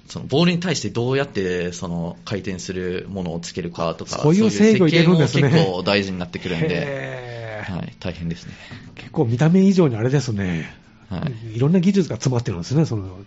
[0.08, 5.50] そのボールに対してどうやってその回転するものをつけるかとか、そういう制御入れるんですね。
[5.50, 8.54] 結構大事になってくるんで、はい、大変ですね。
[8.96, 10.74] 結構見た目以上にあれですね。
[11.10, 11.58] はい。
[11.58, 13.20] いろんな技術が詰まってるんですね、その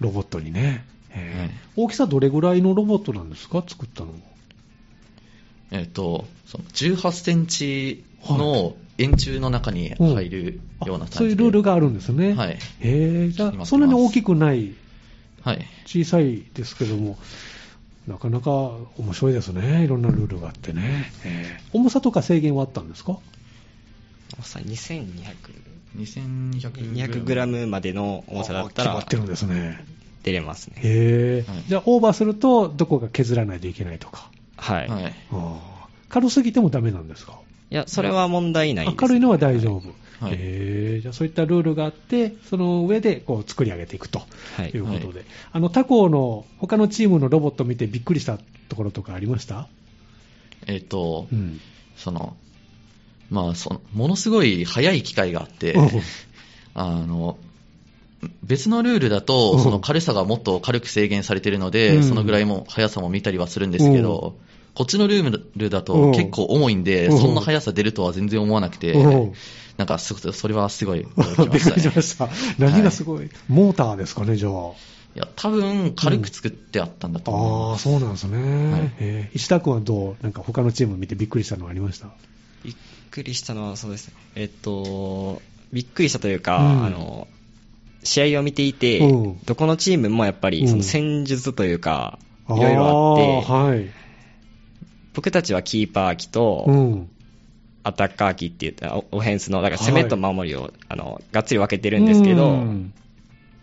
[0.00, 0.84] ロボットにね。
[1.10, 4.10] はい、大きさどれぐらいのロボットなんですか、作ったの？
[5.70, 12.34] えっ、と、その18センチの円柱の中に入るような感じで、うん、そういうルールがあるんですね。
[12.34, 12.50] はい。
[12.50, 14.74] へえ、じゃあ、そんなに大きくないはい、
[15.86, 17.18] 小さいですけども、
[18.06, 23.18] なかなか面白いですね、いろんなルールがあってね、えー、重さとか制限はあったんですか？
[24.38, 25.34] 重さ2200
[25.96, 29.84] 2200グラムまでの重さだったら、決まってるんですね。
[30.22, 30.76] 出れますね。
[30.82, 34.30] へえ、はい、じゃあ、オーバーすると、どこか削らないといけないとか。
[34.56, 34.88] はい。
[34.88, 35.14] はい、
[36.08, 37.38] 軽すぎてもダメなんですか？
[37.70, 39.88] いや、それは問題ないです、ね、軽いのは大丈夫。
[39.88, 44.22] はい、えー、じゃあそういったルールがあって、その上でこう作り上げていくと
[44.74, 44.78] い。
[44.78, 49.68] うことで、はい、あの他校の他のチームのロボットを見てびっくりしたところとかありました？
[50.66, 51.60] えっ、ー、と、うん、
[51.96, 52.36] その、
[53.30, 55.76] まあその、ものすごい速い機械があって、
[56.74, 57.38] あの、
[58.42, 64.34] 別のルールだと、その軽さがもっと軽く制限されているので、うん、そのぐらいも速さも見たりはするんですけど、
[64.76, 68.92] こっちのルールだと結構重いんで、そんな速さ出るとは全然思わなくて、
[69.78, 72.28] なんか、それはすごい驚きました、ね、 びっくりしました。
[72.58, 74.52] 何がすごい、はい、モーターですかね、じゃあ。
[74.52, 77.88] いや、多分軽く作ってあったんだと思います。
[77.88, 78.72] うん、ああ、そうなんですね。
[78.72, 80.22] はい、えー、石田君はどう？
[80.22, 82.08] なんか他のチーム見てびっくりしたのはありました？
[82.62, 82.74] びっ
[83.10, 84.14] くりしたのはそうですね。
[84.34, 85.40] えっと、
[85.72, 87.28] びっくりしたというか、うん、あの、
[88.02, 93.90] 試合を見ていて、うん、どこのチームもやっぱりその戦術というか、いろいろあって、はい、
[95.16, 97.10] 僕たちはキーパー機と、うん
[97.82, 102.58] アタッカー機って言ったオフェンスの、だから攻めと守りを、はい、あの、がっつり分けてるんですけど、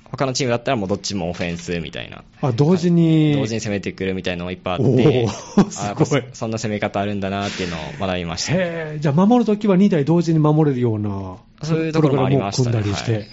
[0.05, 2.23] 他のチームだったらもうどっちもオフェンスみたいな。
[2.41, 5.27] あ、同時に、同時に攻めてくるみたいなのがいっぱいあって、
[5.71, 8.53] すごいそんな攻め方あるんだなっていうのを学びました。
[8.55, 12.81] へじゃあ守るときは2台同時に守れるような、そういうところもありましたね。
[12.81, 13.27] 組んだりして、はい、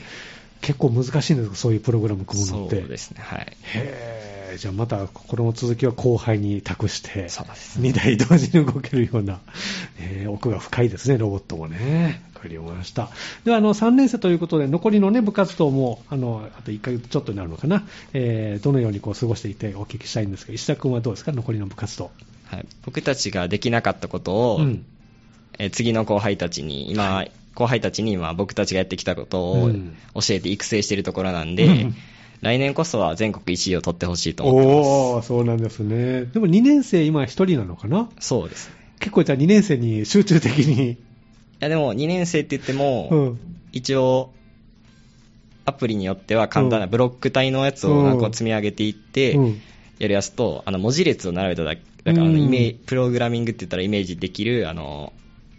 [0.60, 2.80] 結構難しいんですか、そういうプログラム組むのって。
[2.80, 3.46] そうですね、はい。
[3.74, 9.40] へーじゃあまたこの続きは後輩に託して、2台同時に動けるような、
[9.98, 12.22] えー、奥が深いですね、ロボットもね。
[12.34, 13.10] わかりました。
[13.44, 17.84] では、あの、3年生ということで、残りのね、部活動も、あの、あと1ヶ月ちょっとになるのかな、
[18.14, 22.10] えー、どのようにこう過ごしていてお聞きしたいんですが、石田君はどうですか、残りの部活動。
[22.46, 22.66] はい。
[22.84, 24.84] 僕たちができなかったことを、うん、
[25.58, 29.70] えー、次の後輩たちに、今、はい、後輩たちに今僕たちがやってきたことを
[30.14, 31.94] 教えて育成しているところなんで、うん
[32.40, 34.76] 来年こそは全国1位を取ってほしいと思ってます。
[34.76, 36.24] おー、そうなんですね。
[36.24, 38.08] でも2年生今1人なのかな？
[38.18, 38.70] そうです。
[38.98, 40.92] 結構じゃあ2年生に集中的に。
[40.92, 40.96] い
[41.60, 43.40] やでも2年生って言っても、うん、
[43.72, 44.32] 一応、
[45.66, 49.36] アプリによっては簡単なブロック体のやつを何個積み上げていって、
[49.98, 55.12] やるやつと、あの文字列を並べただけ、だからイメージ、プログラミングって言ったらイメージできる、あの、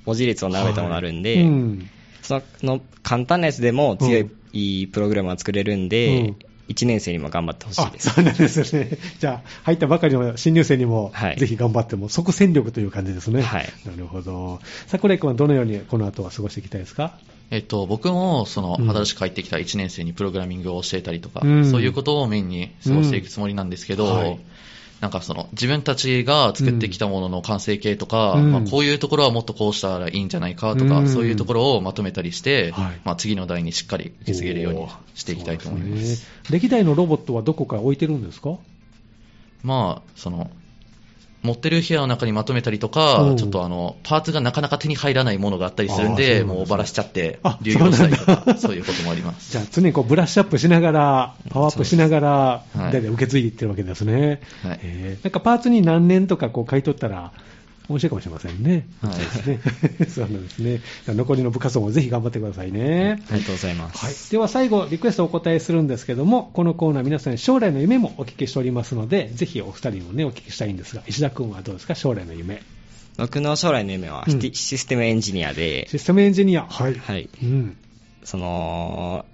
[0.06, 1.44] 文字列を並べたものあるんで、はい。
[1.44, 1.90] うん、
[2.24, 6.38] その簡単なやつでも強いプログラムは作れるんで、うん
[6.72, 8.10] 1年生にも頑張ってほしいです。
[8.10, 8.98] そうなんですね。
[9.20, 13.42] じゃあ、入ったばかりの新入生にも、ぜひ頑張っても、即戦力という感じですね。
[13.42, 13.70] はい。
[13.86, 14.60] なるほど。
[14.88, 17.18] 桜井君はどのようにこの後は過ごしていきたいですか？
[17.50, 24.40] えっと、僕も、その、新しく入ってきた1年生にプログラミングを教えたりとか、うん、そういうことをメインに過ごしていくつもりなんですけど、うんはい
[25.02, 36.16] なんかその自分たちが作ってきたものの完成形とか、うん、まあ、こういうところはもっとこうしたらいいんじゃないかとか、うん、そういうところをまとめたりして、はい、まあ、次の代にしっかり受け継げるようにしていきたいと思います。
[36.18, 38.58] すね、歴代のロボットはどこか置いてるんですか？
[39.64, 40.52] まあ、その、
[41.44, 43.34] 持ってる部屋の中にまとめたりとか、う。
[43.34, 49.52] ん、ちょっとあの、パーツがなかなか手に入らないものがあったりするんで、うもうばらしちゃって、流用したりとか、そういうこともあります。
[49.54, 52.30] じゃあ常にこうブラッシュアップしながら、パワーアップしながら、
[52.78, 54.42] はい、受け継いでいってるわけですね。
[54.64, 57.32] はい、えー、なんかパーツに何年とかこう買い取ったら、
[57.92, 58.88] 面白いかもしれませんね。
[59.02, 60.10] はい。
[60.10, 60.82] そう なんですね。
[61.08, 63.22] 残りの部活動もぜひ頑張ってくださいね。
[63.30, 64.06] ありがとうございます。
[64.06, 64.14] はい。
[64.32, 72.62] では最後、リクエストをお答えするんですけども、このコーナー皆さん将来の夢もお聞きしておりますので、ぜひお二人もね、お聞きしたいんですが、石田君はどうですか、将来の夢。
[73.18, 75.88] 僕の将来の夢は、うん、システムエンジニアで。
[75.90, 76.66] システムエンジニア？
[76.66, 76.96] はい。
[76.96, 77.30] はい。
[77.44, 77.78] うん。
[78.24, 79.26] その、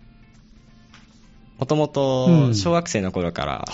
[1.59, 3.65] もともと小学生の頃から、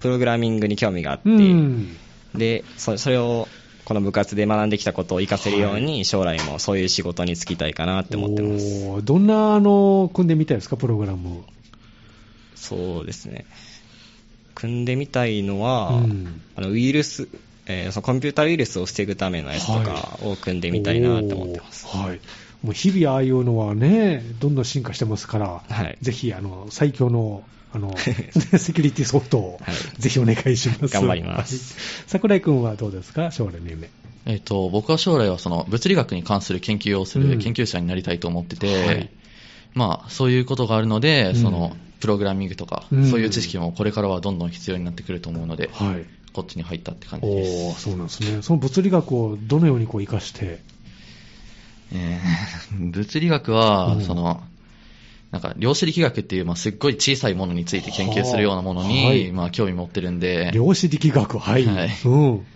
[0.00, 1.96] プログラミングに興味があって、うん、
[2.34, 3.48] でそ、それを
[3.84, 9.04] この部活で学んできたことを活かせるように、将来もそういう仕事に就きたいかなって思ってます。
[9.04, 11.42] どんな、あの、組んでみたいですか、プログラム
[12.54, 13.46] そうですね。
[14.54, 17.28] 組んでみたいのは、うん、あのウイルス、
[17.66, 21.86] えー、そのコンピュータウイルスを防ぐためのやつとかを組んでみたいなって思ってます。
[21.86, 22.20] はい。
[22.62, 29.60] もう日々ああいうのはね、どんどん進化してますから、はい、ぜひあの最強のあの、セキュリティソフトを、
[29.98, 30.88] ぜひお願いします。
[30.88, 32.04] 頑張ります。
[32.06, 33.30] 桜井君はどうですか？
[33.30, 33.90] 将来の夢。
[34.26, 39.10] えっ、と、僕は将来はその物理学に関する研究をする研究者になりたいと思ってて、うんはい、
[39.74, 47.80] まあ、そういうことがあるので、その、プログラミングとか、うん、そういう知識もこれからはどんどん必要になってくると思うので、はい、こっちに入ったって感じです。
[47.82, 48.42] そうなんですね。
[48.42, 50.60] その物理学をどのようにこう活かして、
[51.92, 54.42] えー、 物理学は、その、
[55.30, 60.50] なんか量子力学っていう、まあ、すっごい小さいものについて研究するようなものに、はい、まあ、興味持ってるんで。
[60.52, 61.64] 量子力学、はい。
[61.66, 62.46] はい、うん。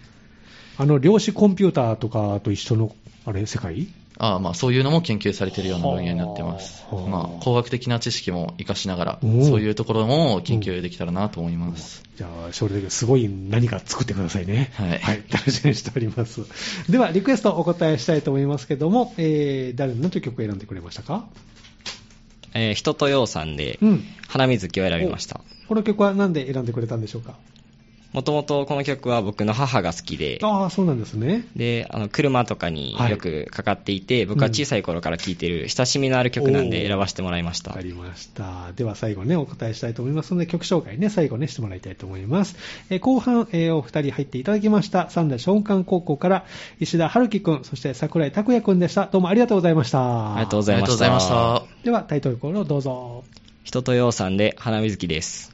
[0.76, 2.94] あの、量子コンピューターとかと一緒の、
[3.26, 3.87] あれ、世界？
[4.16, 6.84] ああまあ、そういうのも研究されているような分野になってます。
[6.92, 12.04] まあ、工学的な知識も活かしながら、そういうところも研究できたらなと思います。
[12.16, 14.70] じゃあ、将来すごい何か作ってくださいね。
[14.74, 14.98] はい。
[14.98, 15.24] はい。
[15.32, 16.42] 楽しみにしております。
[16.88, 21.26] では、リクエストお答えしたいと思いますけども、えー、誰の曲を選んでくれましたか？
[22.55, 23.79] えー、人とようさんで、
[24.29, 25.40] 花水木を選びました。
[25.69, 27.35] この曲は何で選んでくれたんでしょうか？
[28.14, 31.48] もともとこの曲は僕の母が好きで、ああ、そうなんですね。
[31.57, 37.70] で、あの、車とかによくかかっていて、はい、僕は小さい頃から聴いてる親しみのある曲なんで選ばせてもらいました。
[37.70, 38.70] わかりました。
[38.77, 42.55] では最後ね、お答えしたいと思いますので、曲紹介ね、最後ね、してもらいたいと思います。
[42.88, 46.44] えー、後半、えー、お二人入っていただきました、三田松漢高校から
[46.79, 49.08] 石田春樹くん、そして桜井拓也くんでした。
[49.10, 50.35] どうもありがとうございました。
[50.37, 51.21] ありがとうございました。
[51.21, 51.62] した。
[51.83, 53.25] では、タイトルコールをどうぞ。
[53.65, 55.54] 人とようさんで花水木です。